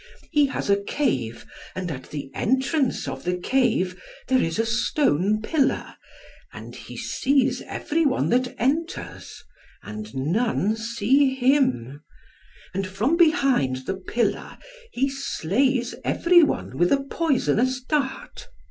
He 0.31 0.47
has 0.47 0.67
a 0.67 0.81
cave, 0.81 1.45
and 1.75 1.91
at 1.91 2.09
the 2.09 2.31
entrance 2.33 3.07
of 3.07 3.23
the 3.23 3.37
cave 3.37 4.01
there 4.29 4.41
is 4.41 4.57
a 4.57 4.65
stone 4.65 5.43
pillar, 5.43 5.95
and 6.51 6.75
he 6.75 6.97
sees 6.97 7.61
every 7.67 8.03
one 8.07 8.29
that 8.29 8.55
enters, 8.59 9.43
and 9.83 10.11
none 10.15 10.75
see 10.75 11.35
him; 11.35 12.01
and 12.73 12.87
from 12.87 13.15
behind 13.15 13.85
the 13.85 13.93
pillar 13.97 14.57
he 14.91 15.07
slays 15.07 15.93
every 16.03 16.41
one 16.41 16.79
with 16.79 16.91
a 16.91 17.03
poisonous 17.03 17.79
dart. 17.79 18.47